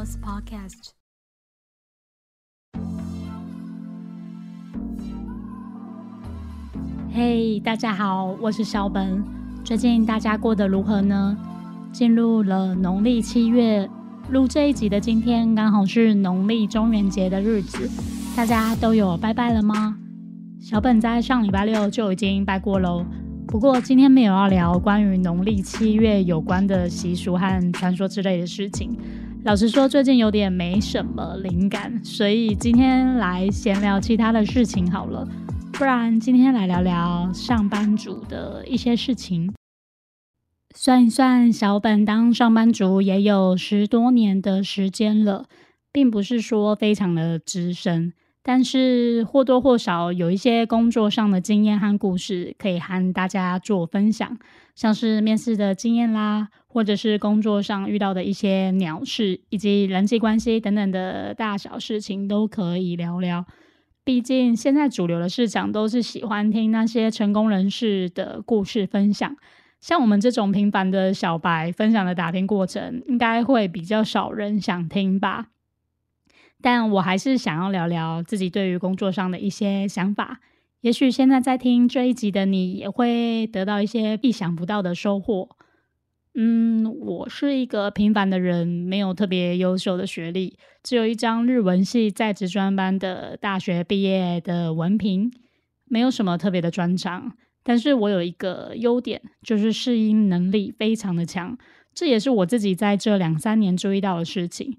[0.00, 0.92] Sales Podcast。
[7.12, 9.22] 嘿，大家好，我是小本。
[9.62, 11.36] 最近大家过得如何呢？
[11.92, 13.90] 进入了农历七月，
[14.30, 17.86] 录这一集的今天刚好是农历中元节的日子，
[18.34, 19.98] 大家都有拜拜了吗？
[20.60, 23.04] 小本在上礼拜六就已经拜过喽。
[23.46, 28.96] 不过今天没有要聊关于农历七月有关的习俗和传说之类的事情。
[29.42, 35.26] 老实说，最近有点没什么灵感，所以今天来闲聊其他的事情好了。
[35.72, 39.50] 不然今天来聊聊上班族的一些事情。
[40.76, 45.46] 算一算，小本当上班族也有十多年的时间了，
[45.90, 48.12] 并不是说非常的资深。
[48.42, 54.38] 但是或多或少有一些工作上的经验和故事可以和大家做分享，
[54.74, 63.44] 像是面试的经验啦，或者是工作上遇到的一些鸟事，以及人际关系等等的大小事情都可以聊聊。
[64.02, 69.36] 毕竟现在主流的市场都是喜欢听那些成功人士的故事分享，
[69.80, 75.48] 像我们这种平凡的小白分享的打拼过程，应该会比较少人想听吧。
[76.62, 80.40] 但我还是想要聊聊自己对于工作上的一些想法。
[80.80, 85.48] 也许现在在听这一集的你，也会得到一些意想不到的收获。
[86.34, 95.30] 嗯，我是一个平凡的人，没有特别优秀的学历，只有一张日文系在职专班的大学毕业的文凭，
[95.86, 97.32] 没有什么特别的专长。
[97.62, 101.58] 但是我有一个优点，就是适应能力非常的强，
[101.92, 104.78] 这也是我自己在这两三年注意到的事情。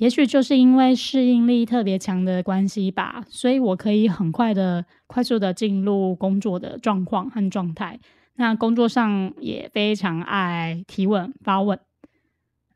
[0.00, 8.00] 也许就是因为适应力特别强的关系吧，所以我可以很快的、快速的进入工作的状况和状态。
[8.36, 11.78] 那工作上也非常爱提问、发问。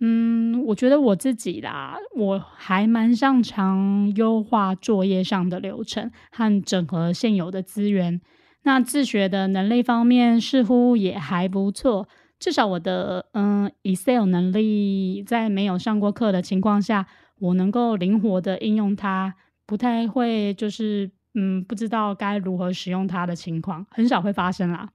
[0.00, 8.20] 嗯，我觉得我自己啦，我还蛮擅长优化作业上的流程和整合现有的资源。
[8.64, 12.06] 那自学的能力方面似乎也还不错。
[12.44, 17.06] 至少我的嗯，Excel 能力在没有上过课的情况下，
[17.38, 19.34] 我能够灵活的应用它，
[19.64, 24.90] 不太会就是嗯，不知道该如何使用它的情况，很少会发生啦。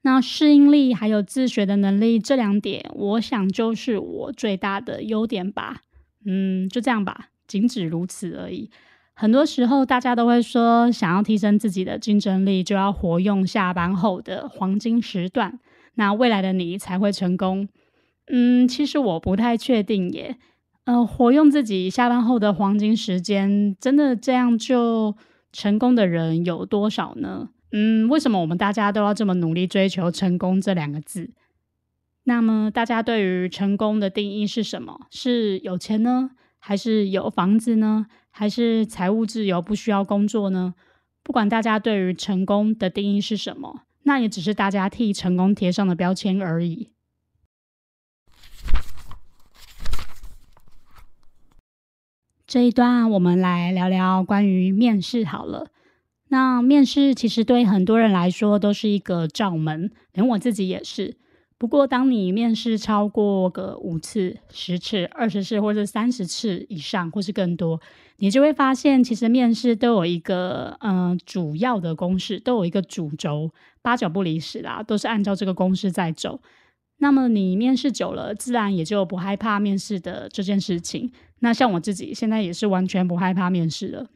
[0.00, 5.82] 那适应力还有自学的能力这两点，我想就是我最大的优点吧。
[6.24, 8.70] 嗯，就这样吧，仅止如此而已。
[9.12, 15.60] 很多时候大家都会说，想要提升自己的竞争力，就要活用下班后的黄金时段。
[15.94, 17.68] 那未来的你才会成功。
[18.26, 20.36] 嗯，其实我不太确定耶。
[20.84, 25.16] 呃，活用自己下班后的黄金时间，真的这样就
[25.52, 27.48] 成功的人有多少呢？
[27.72, 31.30] 嗯，为什么我们大家都要这么努力追求成功这两个字？
[32.24, 35.06] 那么大家对于成功的定义是什么？
[35.10, 40.74] 是有钱呢，还是有房子呢，还是财务自由不需要工作呢？
[41.22, 43.82] 不管大家对于成功的定义是什么。
[44.04, 46.92] 那也只是大家替成功贴上的标签而已。
[52.46, 55.72] 这一段我们来聊聊关于面试好了。
[56.28, 61.16] 那面试其实对很多人来说都是一个罩门，连我自己也是。
[61.64, 67.80] 不过，当你面试超过个五次、十次、二十次，或者三十次以上，或是更多，
[68.18, 76.38] 你就会发现，其实面试都有一个嗯主要的公式，都有一个主轴，八九不离十啦，都是按照这个公式在走。
[76.98, 81.10] 那么你面试久了，自然也就不害怕面试的这件事情。
[81.38, 84.06] 那像我自己现在也是完全不害怕面试了。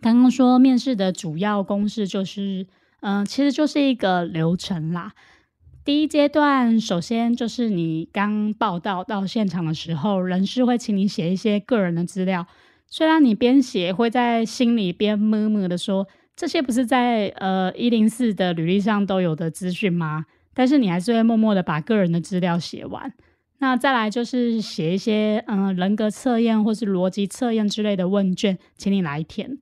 [0.00, 2.66] 刚刚说面试的主要公式就是，
[3.00, 5.12] 嗯，其实就是一个流程啦。
[5.84, 12.46] 第一阶段，首先就是你刚报到到现场的时候，人事会请你写一些个人的资料。
[12.88, 20.24] 虽然你边写会在心里边默默的说，这些不是在呃一零四的履历上都有的资讯吗？
[20.54, 23.12] 但是你还是会默默的把个人的资料写完。
[23.58, 29.58] 那再来就是写一些嗯人格测验或是逻辑测验之类的问卷，请你来填。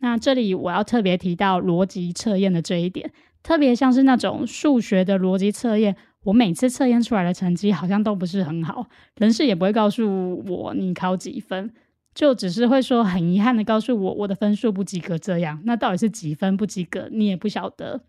[0.00, 3.12] 那这里我要特别提到逻辑测验的这一点。
[3.42, 8.86] 特别像是那种数学的逻辑测验，我每次测验出来的成绩好像都不是很好，
[9.16, 11.72] 人事也不会告诉我你考几分，
[12.14, 15.60] 就只是会说很遗憾的告诉我我的分数不及格这样。
[15.64, 18.02] 那到底是几分不及格，你也不晓得。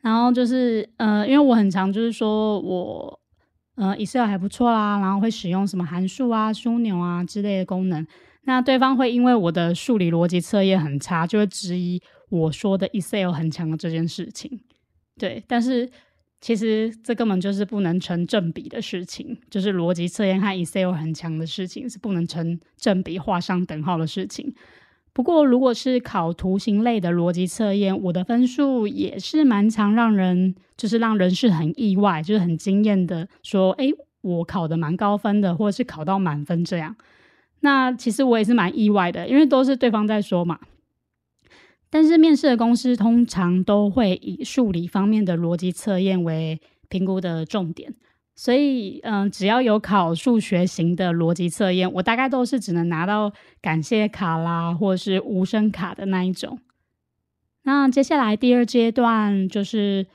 [0.00, 3.20] 然后就是呃，因为我很常就是说我
[3.76, 8.06] 呃 Excel 还不错啦，然后会使用什么函数啊、枢纽啊之类的功能，
[8.44, 12.02] 那对方会因为我的数理逻辑测验很差，就会质疑。
[12.28, 14.60] 我说的 Excel 很强的这件事情，
[15.18, 15.90] 对，但是
[16.40, 24.54] 其实这根本就是不能成正比的事情，就是逻辑测验和 Excel 很强的事情是不能成正比、画上等号的事情。
[25.14, 33.88] 不过，如果是考图形类的逻辑测验，我的分数也是蛮常让人，就是让人是很意外，就是很惊艳的，说，哎，
[34.20, 36.94] 我考的蛮高分的，或者是考到满分这样。
[37.60, 40.60] 那其实我也是蛮意外的，因为都是对方在说嘛。
[41.90, 47.94] 但是面试的公司通常都会以数理方面的逻辑测验为评估的重点，
[48.34, 56.58] 所以嗯，只要有考数学型的逻辑测验，我大概都是只能拿到感谢卡啦，或者是无声卡的那一种。
[57.64, 60.06] 那接下来第二阶段就是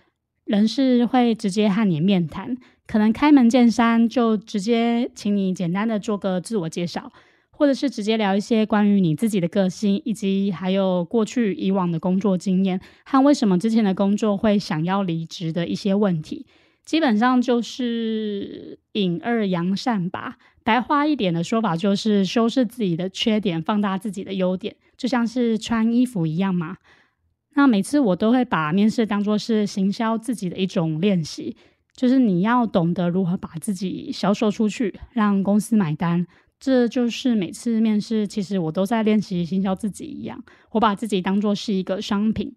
[0.45, 7.11] 人事会直接和你面谈，可能开门见山就直接请你简单的做个自我介绍。
[7.55, 16.47] 或者是直接聊一些关于你自己的个性，以及还有过去以往的工作经验，和为什么之前的工作会想要离职的一些问题，
[16.83, 20.37] 基本上就是隐二扬善吧。
[20.63, 26.77] 白话一点的说法就是修饰自己的缺点，放大自己的优点，就像是穿衣服一样嘛。
[27.55, 31.55] 那每次我都会把面试当做是行销自己的一种练习，
[31.95, 36.25] 就是你要懂得如何把自己销售出去，让公司买单。
[36.65, 40.41] 这就是每次面试，其实我都在练习行销自己一样。
[40.71, 42.55] 我把自己当做是一个商品。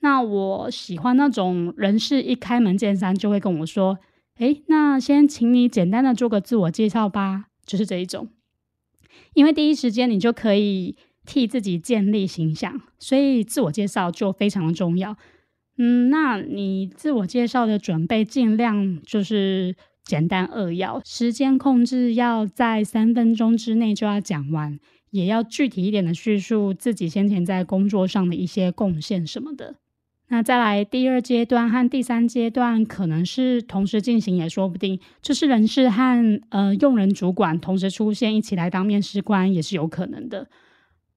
[0.00, 3.98] 那我喜欢那种人事一开门见山就会跟我说
[4.40, 8.30] ：“诶，那先请你简单的做个自我介绍吧。”就是这一种，
[9.34, 10.96] 因为第一时间你就可以
[11.26, 15.14] 替自己建立形象，所以自我介绍就非常的重要。
[15.76, 19.76] 嗯，那你自我介绍的准备尽量就是。
[20.04, 24.78] 简单扼要，时间控制要在三分钟之内就要讲完，
[25.10, 29.76] 也要具体一点的叙述自己先前在工作上的一些贡献什么的。
[30.28, 40.48] 那再来第二阶段和第三阶段可能是同时进行也说不定，就是人事和呃用人主管同时出现一起来当面试官也是有可能的。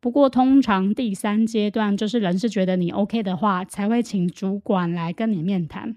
[0.01, 5.95] 不过通常第三阶段就是人事觉得你 OK 的话，才会请主管来跟你面谈。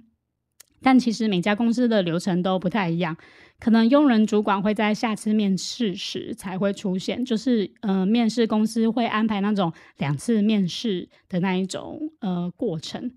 [0.82, 3.16] 但其实每家公司的流程都不太一样，
[3.58, 13.10] 可能用人主管会在下次面试时才会出现，就是呃，面试公司会安排那种两次面试的那一种呃过程。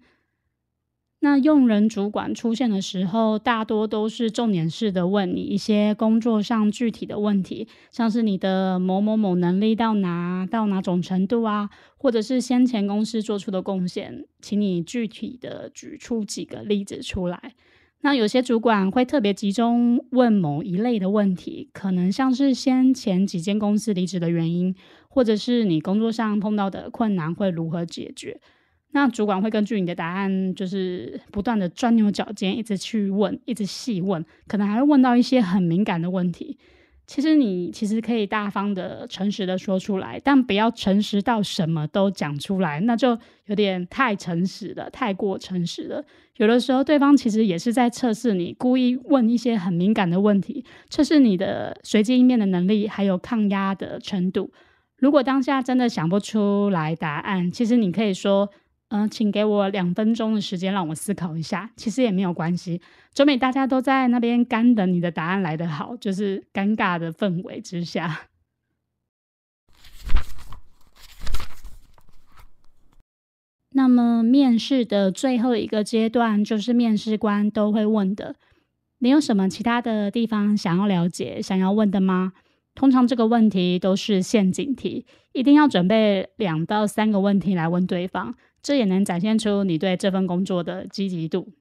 [1.23, 17.53] 那用人主管出现的时候，大多都是重点式的问你一些工作上具体的问题，像是你的某某某能力到哪到哪种程度啊，或者是先前公司做出的贡献，请你具体的举出几个例子出来。
[18.01, 24.73] 那有些主管会特别集中问某一类的问题，可能像是先前几间公司离职的原因，
[25.07, 28.41] 或者是你工作上碰到的困难会如何解决。
[28.93, 36.57] 那主管会根据你的答案，就是不断的钻牛角尖，一直去问，一直细问，可能还会问到一些很敏感的问题。
[37.07, 43.17] 其实你其实可以大方的、诚实的说出来，但不要诚实到什么都讲出来，那就
[43.47, 46.03] 有点太诚实了，太过诚实了。
[46.37, 54.51] 有的时候对方其实也是在测试你，故意问一些很敏感的问题，测试你的随机应变的能力，还有抗压的程度。
[54.97, 58.49] 如果当下真的想不出来答案，其实你可以说。
[58.93, 61.71] 嗯，请给我两分钟的时间让我思考一下。
[61.77, 62.81] 其实也没有关系，
[63.13, 68.23] 周美大家都在那边干等你的答案来得好，就是尴尬的氛围之下。
[73.73, 78.35] 那么面试的最后一个阶段，就是面试官都会问的：
[78.99, 82.33] 你有什么其他的地方想要了解、想要问的吗？
[82.75, 88.35] 通常这个问题都是陷阱题，一定要准备两到三个问题来问对方。
[88.61, 91.53] 这也能展现出你对这份工作的积极度。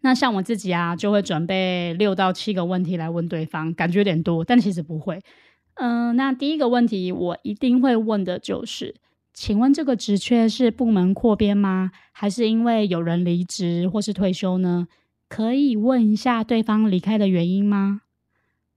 [0.00, 5.20] 那像我自己啊，就会准备六到七个问题来问对方，感觉有点多，但其实不会。
[5.74, 8.94] 嗯，那第一个问题我一定会问的就是：
[9.34, 11.90] 请问这个职缺是部门扩编吗？
[12.12, 14.86] 还是因为有人离职或是退休呢？
[15.28, 18.02] 可以问一下对方离开的原因吗？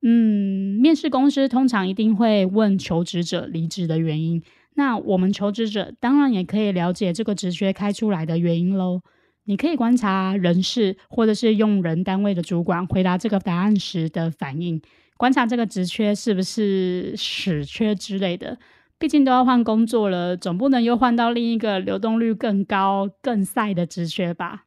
[0.02, 4.42] 嗯，面试公司通常一定会问求职者离职的原因。
[4.80, 9.02] 那我们求职者当然也可以了解这个职缺开出来的原因喽。
[9.44, 14.82] 你可以观察人事或者是用人单位的主管回答这个答案时的反应，
[15.18, 18.58] 观察这个职缺是不是死缺之类的。
[18.98, 24.64] 毕竟都要换工作了，总不能又换到另一个流动率更高、更赛的职缺吧？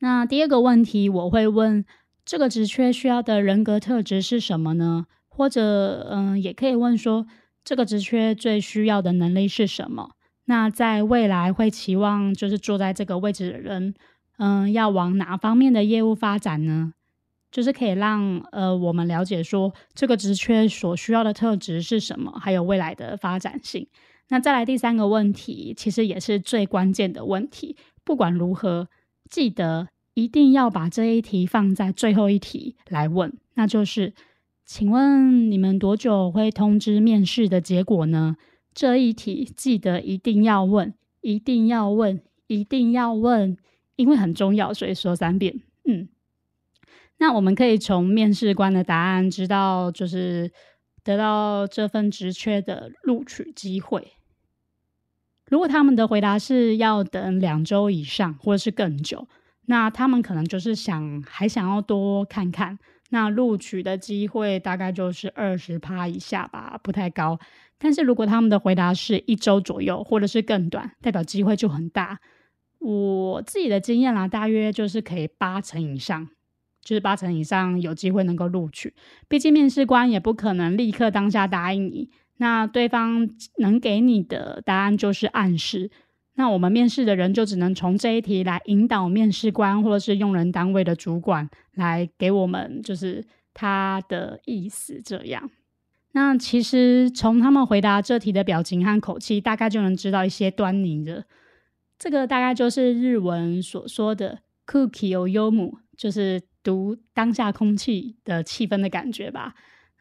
[0.00, 1.84] 那第二个问题我会问：
[2.24, 5.06] 这个职缺需要的人格特质是什么呢？
[5.28, 7.26] 或者，嗯，也可以问说。
[7.64, 10.10] 这个职缺最需要的能力是什么？
[10.44, 13.94] 那在未来会期望就是坐在这个位置的人，
[14.36, 16.92] 嗯，要往哪方面的业务发展呢？
[17.50, 23.86] 就是可以让呃我们了解说这个职缺所需要的特质是什么，还有未来的发展性。
[24.28, 27.76] 那再来第三个问题，其实也是最关键的问题。
[28.04, 28.88] 不管如何，
[29.30, 34.12] 记得一定要把这一题放在最后一题来问，那就是，
[34.64, 38.36] 请问你们多久会通知面试的结果呢？
[38.72, 43.56] 这一题记得一定要问，一定要问，一定要问，
[43.96, 45.60] 因为很重要，所以说三遍。
[45.84, 46.08] 嗯。
[47.18, 50.50] 那我们可以从面试官的答案知道，就是
[51.04, 54.14] 得到这份职缺的录取机会。
[55.46, 59.28] 如果他们的回答是要等两周以上，或者是更久，
[59.66, 62.78] 那他们可能就是想还想要多看看。
[63.14, 67.38] 那录取的机会大概就是二十趴以下吧，不太高。
[67.78, 72.18] 但是如果他们的回答是一周左右，或者是更短，代表机会就很大。
[72.80, 76.28] 我自己的经验啦，大约就是可以八成以上。
[76.82, 78.92] 就是八成以上有机会能够录取，
[79.28, 82.10] 毕竟面试官也不可能立刻当下答应你。
[82.38, 85.90] 那对方能给你的答案就是暗示，
[86.34, 95.50] 那我们面试的人就只能从这一题来引导面试官或者是用人单位的主管来给我们就是他的意思这样。
[96.12, 101.24] 那其实从他们回答这题的表情和口气，大概就能知道一些端倪的。
[101.98, 106.42] 这个大概就是日文所说的 “cookie o yomu”，就是。
[106.64, 109.54] 读当下空气的气氛的感觉吧。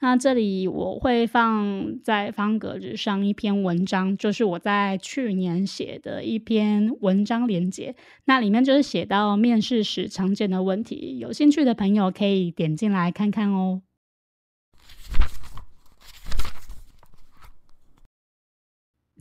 [0.04, 7.96] 那这里我会放在方格子上一篇文章，就是我在去年写的一篇文章连接。
[8.26, 13.82] 那里面就是写到面试时常见的问题，有兴趣的朋友可以点进来看看哦。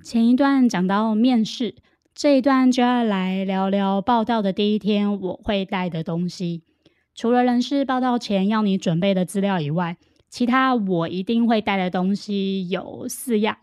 [0.03, 1.77] 前一段讲到面试，
[2.13, 6.65] 这一段就要来聊聊报道的第一天我会带的东西。
[7.15, 9.97] 除了人事报道前要你准备的资料以外，
[10.33, 13.59] 其他我一定会带的东西有四样，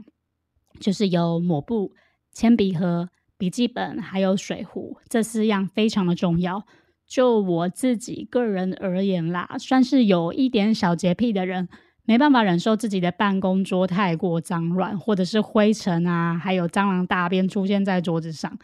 [0.80, 1.94] 就是有抹布、
[2.32, 3.10] 铅笔盒、
[3.40, 4.96] 笔记本，还有水壶。
[5.10, 6.64] 这四样非常的重要。
[7.08, 11.68] 就我自己个人而言啦，算是有一点小洁癖的人，
[12.06, 18.60] 没办法忍受自己的办公桌太过脏乱，或者是灰尘啊，还有蟑螂大便出现在桌子上。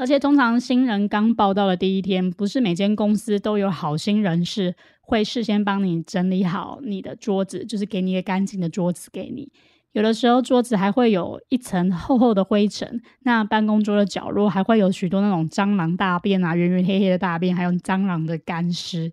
[0.00, 9.52] 而且通常新人刚报道的第一天，不是每间公司都有好心人士会事先帮你整理好你的桌子，就是给你一个干净的桌子给你。
[9.92, 19.12] 有的时候桌子还会有一层厚厚的灰尘，那办公桌的角落还会有许多那种蟑螂大便啊，圆圆黑黑的大便，还有蟑螂的干尸。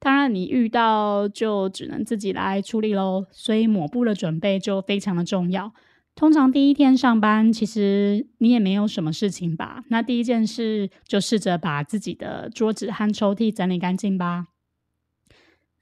[0.00, 5.72] 当然你遇到就只能自己来处理喽，所以抹布的准备就非常的重要。
[6.16, 9.84] 通常第一天上班，其实你也没有什么事情吧？
[9.88, 14.46] 那第一件事就试着把自己的桌子和抽屉整理干净吧。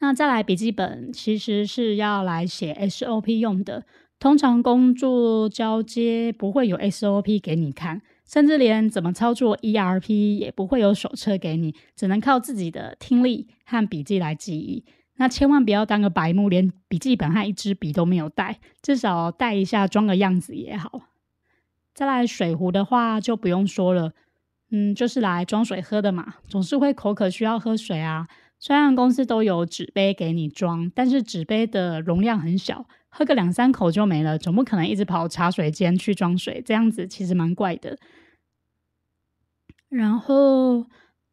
[0.01, 3.87] 那再来笔记本，其实是要来写 SOP 用的。
[4.19, 14.85] 通常工作交接不会有 SOP 给你看，甚至连怎么操作 ERP 也不会有手册给你，只能靠自己的听力和笔记来记忆。
[15.17, 21.03] 那千万不要当个白目，连笔记本和一支笔都没有带，至少带一下，装个样子也好。
[21.95, 24.13] 再来水壶的话就不用说了，
[24.71, 28.27] 嗯，就是来装水喝的嘛，总是会口渴需要喝水啊。
[28.59, 37.97] 虽然公司都有纸杯给你装，但是纸杯的容量很小，喝个两三口就没了，总不可能一直跑茶水间去装水，这样子其实蛮怪的。
[39.89, 40.87] 然后。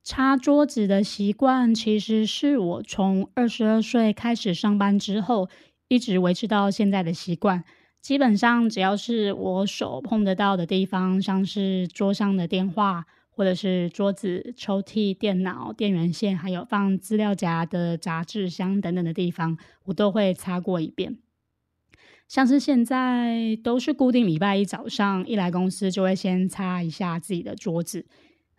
[0.03, 5.47] 擦桌子的习惯，其实是我从二十二岁开始上班之后，
[5.89, 7.63] 一直维持到现在的习惯。
[8.01, 19.55] 基本上，只要是我手碰得到的地方，像是桌上的电话，或者是桌子、抽屉、电脑、电源线，还有放资料夹的杂志箱等等的地方，
[19.85, 21.19] 我都会擦过一遍。
[22.27, 28.07] 像是现在都是固定礼拜一早上一来公司，就会先擦一下自己的桌子。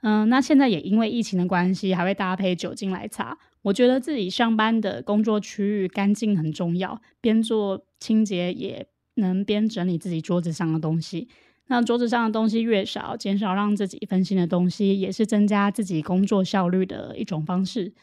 [0.03, 3.39] 嗯，那现在也因为疫情的关系，还会搭配酒精来擦。
[3.63, 11.29] 我觉得自己上班的工作区域干净很重要，边做清洁也能边整理自己桌子上的东西。
[11.69, 17.95] 那桌子上的东西越少，减少让自己分心的东西，也是增加自己工作效率的一种方式。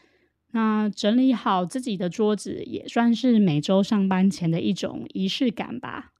[0.52, 6.12] 那整理好自己的桌子，也算是每周上班前的一种仪式感吧。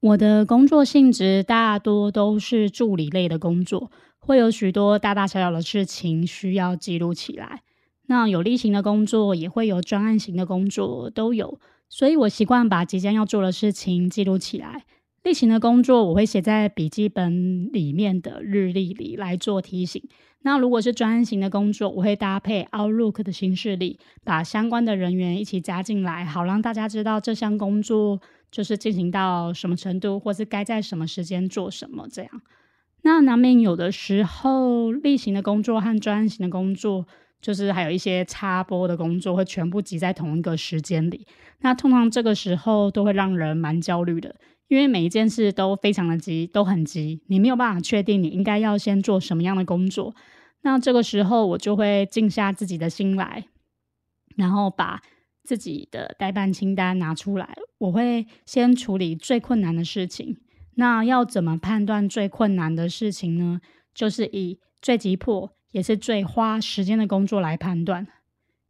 [0.00, 7.60] 我的工作性质大多都是助理类的工作，会有许多大大小小的事情需要记录起来。
[8.06, 11.60] 那有例行的工作，也会有专案型的工作，都有。
[11.90, 14.84] 所以我习惯把即将要做的事情记录起来。
[15.22, 20.02] 例行的工作我会写在笔记本里面的日历里来做提醒。
[20.42, 28.20] 那如果是专案型的工作，我会搭配 Outlook 的形式里，把相关的人员一起加进来，好让大家知道这项工作
[28.50, 32.30] 就是进行到什么程度，或是该在什么时间做什么这样。
[33.02, 37.06] 那难免有的时候，例行的工作和专案型的工作，
[37.40, 41.26] 就是还有一些插播的工作，会全部挤在同一个时间里。
[41.60, 44.34] 那通常这个时候都会让人蛮焦虑的。
[44.70, 50.14] 因为每一件事都非常的急，都很急，你没有办法确定你应该要先做什么样的工作。
[50.62, 53.46] 那这个时候，我就会静下自己的心来，
[54.36, 55.02] 然后把
[55.42, 57.56] 自己的代办清单拿出来。
[57.78, 60.36] 我会先处理最困难的事情。
[60.76, 63.60] 那要怎么判断最困难的事情呢？
[63.92, 68.06] 就是以最急迫也是最花时间的工作来判断。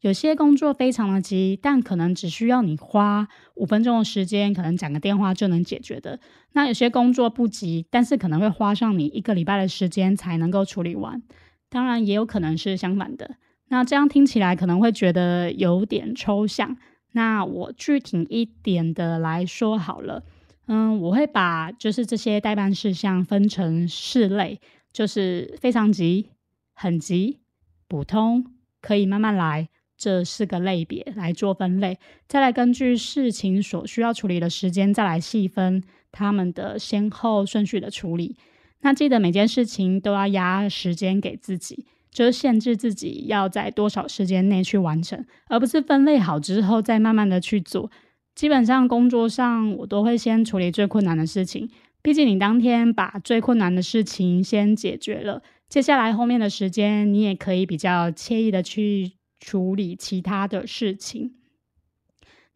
[0.01, 6.19] 有些工作非常的急，但可能只需要你花五分钟的时间，可能讲个电话就能解决的。
[6.53, 11.23] 那有些工作不急，但是可能会花上你一个礼拜的时间才能够处理完。
[11.69, 13.37] 当然，也有可能是相反的。
[13.69, 16.77] 那这样听起来可能会觉得有点抽象。
[17.13, 20.25] 那我具体一点的来说好了，
[20.67, 24.61] 嗯，我会把就是这些代办事项分成四类，
[24.93, 26.31] 就是非常急、
[26.73, 27.41] 很急、
[27.87, 28.47] 普通、
[28.81, 29.69] 可以慢慢来。
[30.01, 38.35] 这四个类别来做分类，再来根据事情所需要处理的时间，再来细分他们的先后顺序的处理。
[38.81, 47.91] 那记得每件事情都要压时间给自己，就是限制自己要在多少时间内去完成，而不是分类好之后再慢慢的去做。
[48.35, 51.69] 基本上工作上我都会先处理最困难的事情，
[52.01, 59.20] 毕竟你当天把最困难的事情先解决了，接下来后面的时间你也可以比较惬意的去。
[59.41, 61.35] 处理其他的事情，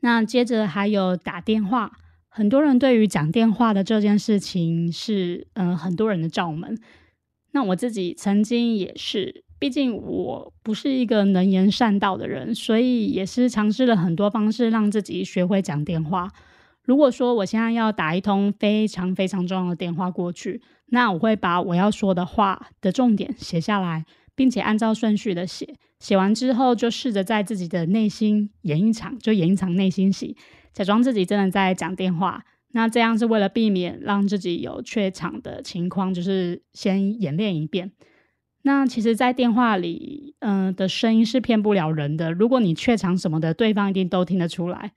[0.00, 1.98] 那接着还有打电话。
[2.28, 6.76] 很多人对于讲电话的这件事情是，嗯，很多人的罩门。
[7.52, 16.32] 那我自己曾经也是，毕竟我不是一个能言善道的人，所以也是尝试了很多方式让自己学会讲电话。
[16.82, 24.04] 如果说我现在要打一通非常非常重要的电话过去，那我会把我要说的话的重点写下来，
[24.34, 25.74] 并且按照顺序的写。
[26.00, 30.36] 写完之后，就试着在自己的内心演一场，就演一场内心戏，
[30.72, 32.44] 假装自己真的在讲电话。
[32.72, 37.92] 那这样是为了避免让自己有怯场的情况，就是先演练一遍。
[38.62, 42.32] 那其实，在电话里，嗯，的声音是骗不了人的。
[42.32, 44.92] 如果你怯场什么的，对方一定都听得出来。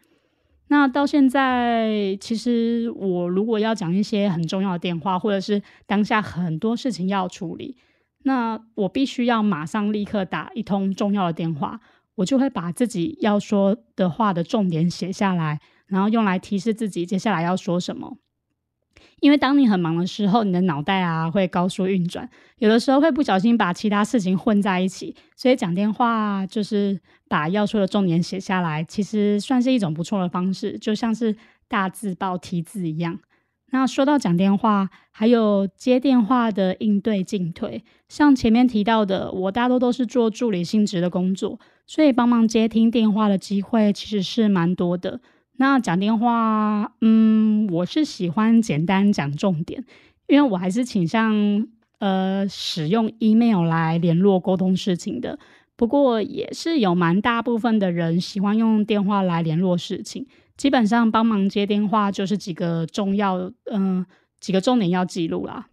[0.69, 7.77] 那到现在，其实我如果要讲一些很重要的电话，或者是当下很多事情要处理。
[8.23, 11.79] 那我必须要马上立刻打一通重要的电话，
[12.15, 18.17] 我就会把自己要说的话的重点写下来，然后用来提示自己接下来要说什么。
[19.19, 31.35] 因为当你很忙的时候，你的脑袋啊会高速运转，有的时候会不小心把其他事情混在一起，所以讲电话就是把要说的重点写下来，其实算是一种不错的方式，就像是
[31.67, 33.19] 大字报题字一样。
[33.71, 45.19] 那说到讲电话，还有接电话的应对进退，像前面提到的，我大多都是做助理性质的工作，所以帮忙接听电话的机会其实是蛮多的。
[45.57, 49.83] 那讲电话，嗯，我是喜欢简单讲重点，
[50.27, 51.67] 因为我还是倾向
[51.99, 55.37] 呃使用 email 来联络沟通事情的。
[55.75, 60.25] 不过也是有蛮大部分的人喜欢用电话来联络事情。
[60.57, 64.03] 基本上帮忙接电话就是几个重要，嗯，
[64.39, 65.67] 几个重点要记录啦，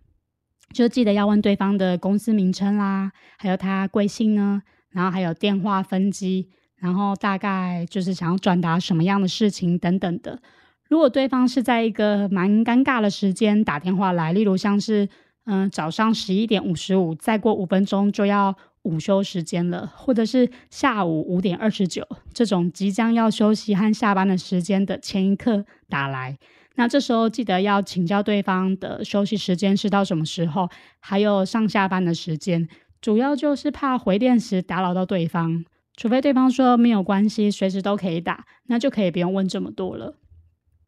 [0.74, 10.40] 就记得要问对方的公司名称啦，还有他贵姓呢，然后还有电话分机，然后大概就是想要转达什么样的事情等等的。
[10.88, 15.08] 如果对方是在一个蛮尴尬的时间打电话来，例如像是
[15.46, 18.54] 嗯早上十一点五十五，再过五分钟就要。
[18.84, 26.38] 午休时间了，或者是下午五点二十九这种即将要休息和下班的时间的前一刻打来，
[26.76, 30.68] 那这时候记得要请教对方的休息时间是到什么时候，
[31.00, 32.68] 还有上下班的时间，
[33.00, 35.64] 主要就是怕回电时打扰到对方，
[35.96, 40.18] 除非对方说没有关系，随时都可以打，那就可以不用问这么多了。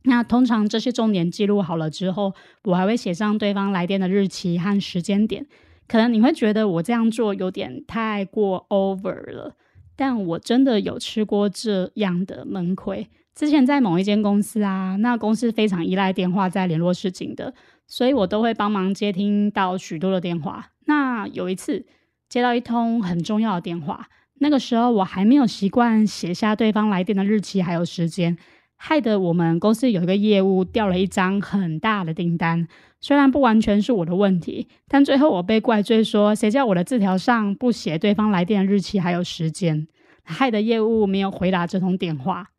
[0.02, 5.46] 那通常这些重点记录好了之后，我还会写上对方来电的日期和时间点。
[5.88, 9.56] 可能你会觉得我这样做有点太过 over 了，
[9.94, 13.08] 但我真的有吃过这样的闷亏。
[13.34, 17.52] 之前在某一间公司啊，那公司非常依赖电话在联络事情的，
[17.86, 20.72] 所以我都会帮忙接听到许多的电话。
[20.86, 21.84] 那有一次
[22.28, 28.38] 接到一通很重要的电话，那个时候我还没有习惯写下对方来电的日期还有时间，
[28.76, 32.68] 害得我们公司有一个业务掉了一张很大的订单。
[33.00, 39.86] 虽然不完全是我的问题，但最后我被怪罪说，谁叫我的字条上不写对方来电的日期还有时间，
[40.22, 42.50] 害得业务没有回答这通电话。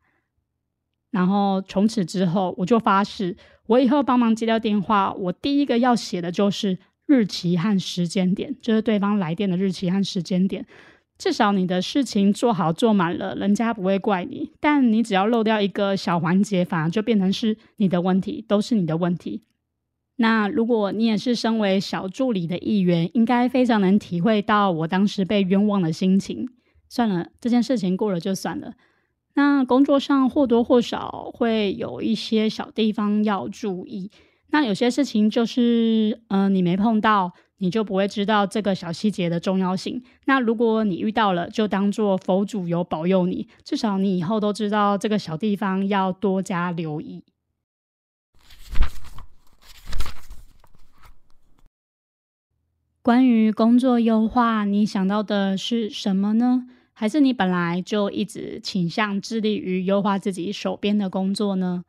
[1.11, 10.65] 然后从此之后，我就发誓，我以后帮忙接到电话，我第一个要写的就是日期和时间点，就是对方来电的日期和时间点。
[11.17, 14.51] 至少你的事情做好做满了，人家不会怪你。
[14.59, 19.41] 但你只要漏掉一个小环节，反而就变成是你的问题，都是你的问题。
[20.17, 26.47] 那如果你也是身为小助理的一员，应该非常能体会到我当时被冤枉的心情。
[26.89, 28.73] 算了，这件事情过了就算了。
[29.33, 34.09] 那工作上或多或少会有一些小地方要注意。
[34.49, 40.03] 那有些事情就是，嗯，你没碰到，你就不会知道这个小细节的重要性。
[40.25, 47.23] 那如果你遇到了，就当做佛祖有保佑你，至少你以后都知道这个小地方要多加留意。
[53.01, 56.67] 关于工作优化，你想到的是什么呢？
[56.91, 61.83] 还是你本来就一直倾向致力于优化自己手边的工作呢？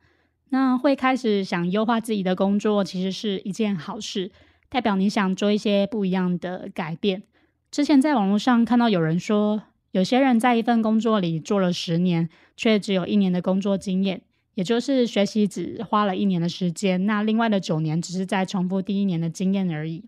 [0.49, 4.31] 那会开始想优化自己的工作，其实是一件好事，
[4.69, 7.23] 代表你想做一些不一样的改变。
[7.71, 14.21] 之前在网络上看到有人说，有些人在一份工作里做了十年，却只有一年的工作经验，
[14.53, 20.05] 也就是学习只花了一年的时间，那另外的九年只是在重复第一年的经验而已。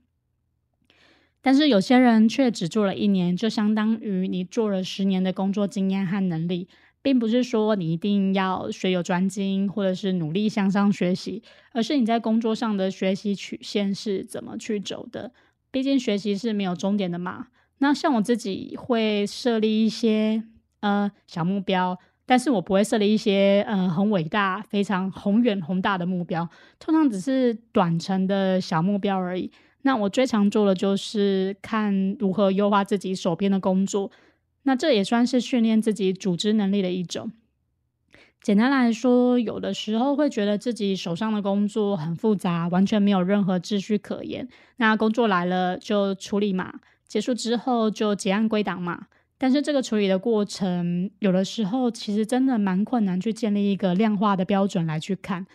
[1.44, 6.68] 但是有些人却只做了一年，就相当于你做了十年的工作经验和能力，
[7.02, 11.42] 并不是说你一定要学有专精，或者是努力向上学习，
[11.74, 15.32] 而是你在工作上的学习曲线是怎么去走的。
[15.72, 17.48] 毕竟学习是没有终点的嘛。
[17.80, 20.44] 那像我自己会设立一些
[20.82, 29.50] 呃小目标，但是我不会设立一些呃很伟大、非常宏远宏大的目标，通常只是短程的小目标而已。
[29.82, 34.12] 那我最常做的就是看如何优化自己手边的工作，
[34.64, 37.32] 那这也算是训练自己组织能力的一种。
[38.42, 44.48] 简单来说，有的时候会觉得自己手上的工作很复杂，完全没有任何秩序可言。
[44.78, 49.08] 那工作来了就处理嘛，结束之后就结案归档嘛。
[49.38, 55.46] 但是这个处理的过程，有的时候其实真的蛮困难，去建立一个量化的标准来去看。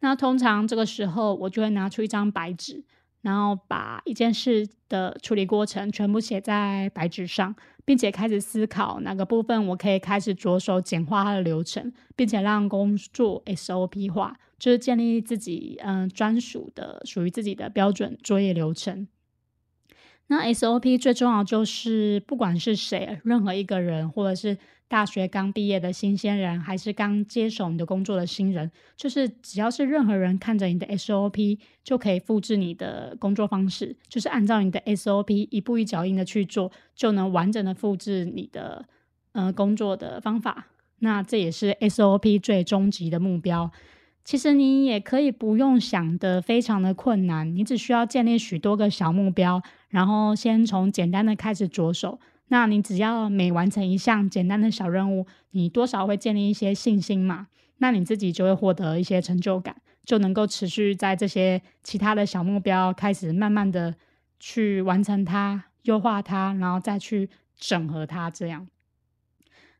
[0.00, 2.84] 那通常这个时候，我就会拿出一张白纸。
[3.22, 19.08] 然后把一件事的处理过程全部写在白纸上，并且开始思考哪个部分我可以开始着手简化它的流程，并且让工作 SOP 化，就是建立自己嗯专属的属于自己的标准作业流程。
[20.26, 38.86] 那 SOP 最重要就是，不管是谁，任何一个人，或者是大学刚毕业的新鲜人，还是刚接手你的工作的新人，就是只要是任何人看着你的 SOP，就可以复制你的工作方式，就是按照你的 SOP 一步一脚印的去做，就能完整的复制你的
[39.32, 40.68] 呃工作的方法。
[41.00, 43.70] 那这也是 SOP 最终极的目标。
[44.24, 52.18] 其实你也可以不用想的非常的困难，你只需要建立许多个小目标，然后先从简单的开始着手。
[52.48, 57.48] 那你只要每完成一项简单的小任务，你多少会建立一些信心嘛？
[57.78, 63.94] 那你自己就会获得一些成就感，就能够持续在这些其他的小目标开始慢慢的
[64.38, 68.66] 去完成它、优化它，然后再去整合它这样。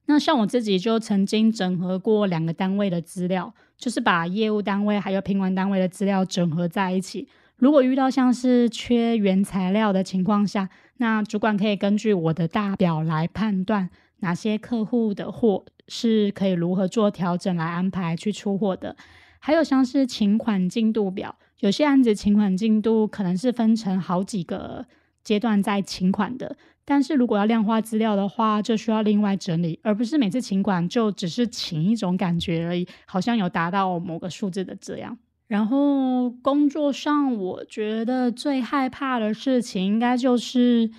[0.06, 7.28] 那像我自己就曾经整合过两个单位的资料，就是把业务单位还有品管单位的资料整合在一起。
[7.58, 13.88] 如果遇到像是缺原材料的情况下，那主管可以根据我的大表来判断
[14.18, 18.94] 哪些客户的货是可以如何做调整来安排去出货的。
[19.38, 24.84] 还有像是请款进度表，有些案子请款进度可能是分成好几个
[25.22, 26.56] 阶段在请款的。
[26.84, 35.16] 但是如果要量化资料的话，就需要另外整理，而不是每次请款就只是请一种感觉而已，好像有达到某个数字的这样。
[35.48, 40.90] 然后工作上，我觉得最害怕的事情应该就是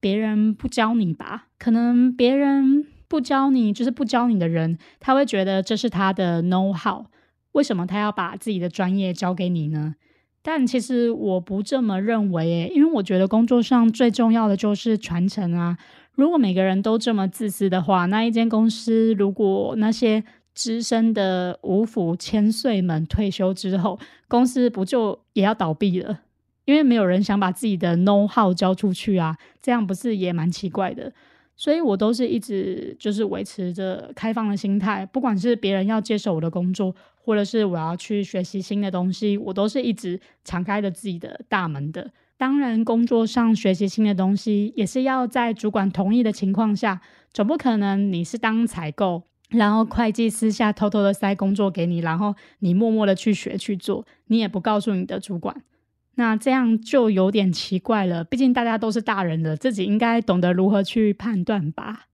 [0.00, 1.48] 别人不教你吧？
[1.58, 7.04] 可能别人不教你，就是不教你的人，他会觉得这是他的 know how，
[7.52, 9.94] 为什么他要把自己的专业交给你呢？
[10.44, 15.76] 但其实我不这么认为，因为我觉得工作上最重要的就是传承啊。
[16.14, 26.20] 如果每个人都这么自私的话，那一间公司如果那些资深的五府千岁们退休之后，公司不就也要倒闭了？
[26.64, 31.12] 因为没有人想把自己的 know how 交出去啊，这样不是也蛮奇怪的？
[31.56, 42.10] 所以我都是一直就是维持着开放的心态，不管是别人要接手我的工作，或者是我要去学习新的东西，我都是一直敞开着自己的大门的。
[42.36, 47.00] 当然，工作上学习新的东西，也是要在主管同意的情况下，
[47.32, 55.62] 总不可能你是当采购，然后会计私下偷偷的塞工作给你，然后你默默的去学去做，你也不告诉你的主管。
[56.14, 62.08] 那这样就有点奇怪了，毕竟大家都是大人了，自己应该懂得如何去判断吧。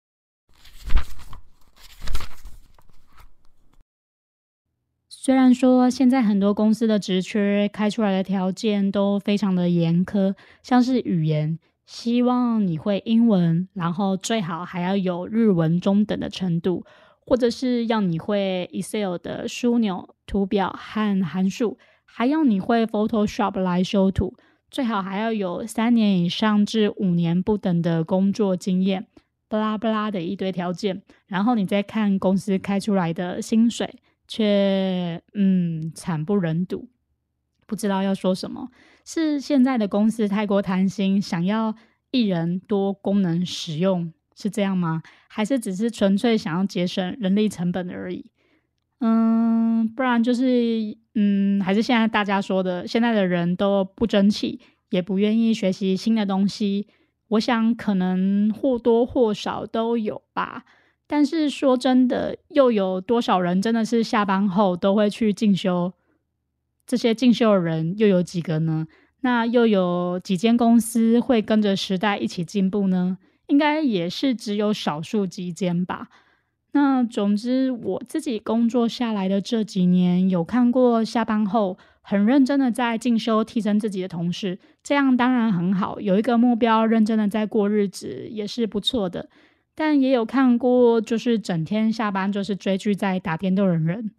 [5.09, 16.85] 虽然说现在很多公司的职缺开出来的条件都非常的严苛，像是语言，希望你会英文，然后最好还要有日文中等的程度，
[17.25, 21.77] 或者是要你会 Excel 的枢纽、图表和函数。
[22.05, 24.37] 还要你会 Photoshop 来修图，
[24.71, 29.07] 最好还要有三年以上至五年不等的工作经验，
[29.49, 31.01] 巴拉巴拉的一堆条件。
[31.27, 36.87] 然后你再看公司开出来的薪水，却嗯惨不忍睹，
[37.67, 38.69] 不知道要说什么。
[39.03, 41.75] 是现在的公司太过贪心，想要
[42.11, 45.01] 一人多功能使用，是这样吗？
[45.27, 48.25] 还是只是纯粹想要节省人力成本而已？
[48.99, 56.87] 嗯，不然就是，嗯，还是现在大家说的，现在的人都不争气，也不愿意学习新的东西。
[57.29, 60.63] 我想可能或多或少都有吧。
[61.07, 65.93] 但是说真的，又有多少人真的是下班后都会去进修？
[66.87, 68.87] 这些进修的人又有几个呢？
[69.21, 73.17] 那又有几间公司会跟着时代一起进步呢？
[73.47, 76.09] 应该也是只有少数几间吧。
[76.71, 89.29] 那总之，我自己工作下来的这几年，有看过下班后很认真的在进修提升自己的同事，这样当然很好，有一个目标，认真的在过日子也是不错的。
[89.73, 94.11] 但也有看过，就是整天下班就是追剧在打电动的人，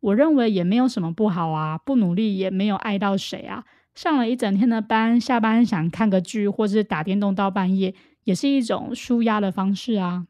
[0.00, 3.64] 我认为也没有什么不好啊，不努力也没有爱到谁啊。
[3.94, 10.26] 上了一整天的班，下班想看个剧或是打电动到半夜，也是一种舒压的方式啊。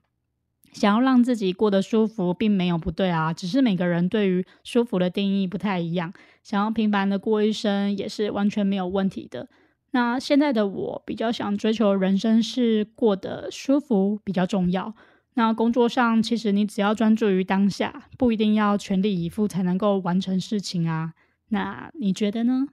[0.73, 6.13] 想要让自己过得舒服，并没有不对啊，只是每个人对于舒服的定义不太一样。
[6.43, 9.49] 想要平凡的过一生，也是完全没有问题的。
[9.93, 14.93] 那现在的我比较想追求人生是过得舒服比较重要。
[15.35, 21.13] 那工作上，其实你只要专注于当下，不一定要全力以赴才能够完成事情啊。
[21.51, 22.67] 那你觉得呢？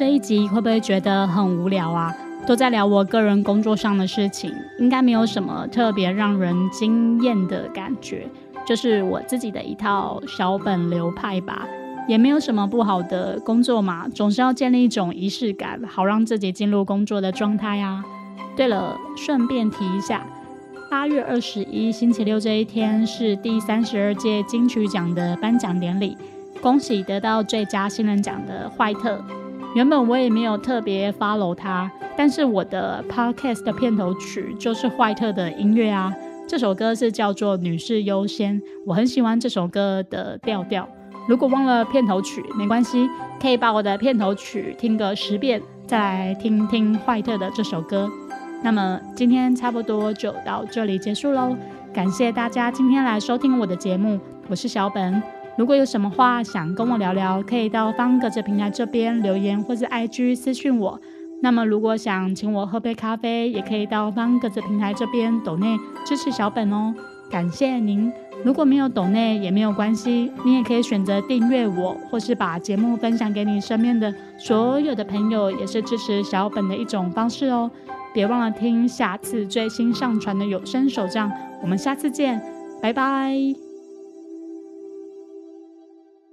[0.00, 2.10] 这一集会不会觉得很无聊啊？
[2.46, 8.26] 都在聊我个人工作上的事情，应该没有什么特别让人惊艳的感觉，
[8.66, 11.68] 就是我自己的一套小本流派吧，
[12.08, 13.38] 也没有什么不好的。
[13.40, 18.02] 工作嘛，总是要建立一种仪式感，好让自己进入工作的状态啊。
[18.56, 20.24] 对了，顺便提一下，
[20.90, 26.16] 八月二十一星期六这一天是第三十二届金曲奖的颁奖典礼，
[26.62, 29.22] 恭喜得到最佳新人奖的坏特。
[29.74, 36.12] 原本我也没有特别 follow 他，但是我的 podcast 的片头曲就是坏特的音乐啊。
[36.48, 40.88] 这首歌是叫做《女士优先》，我很喜欢这首歌的调调。
[41.28, 43.08] 如果忘了片头曲没关系，
[43.40, 48.10] 可以把我的片头曲听个十遍，再来听听坏特的这首歌。
[48.62, 51.56] 那么今天差不多就到这里结束喽，
[51.94, 55.39] 感谢大家今天来收听我的节目，我是小本。
[55.60, 60.98] 如果有什么话想跟我聊聊，可以到方格子平台这边留言，或是 IG 私讯我。
[61.42, 66.94] 那么，如果想请我喝杯咖啡，也可以到方格子平台这边抖内支持小本哦。
[67.30, 68.10] 感谢您。
[68.42, 77.70] 如果没有抖内也没有关系，你也可以选择订阅我，或是把节目分享给你身边的所有的朋友，也是支持小本的一种方式哦。
[78.14, 81.30] 别忘了听下次最新上传的有声手账。
[81.60, 82.40] 我们下次见，
[82.80, 83.69] 拜拜。